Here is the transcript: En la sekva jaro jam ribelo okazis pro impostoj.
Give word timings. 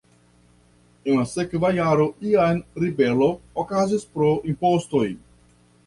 En 1.11 1.17
la 1.19 1.25
sekva 1.33 1.71
jaro 1.81 2.09
jam 2.29 2.65
ribelo 2.85 3.31
okazis 3.67 4.11
pro 4.17 4.35
impostoj. 4.55 5.09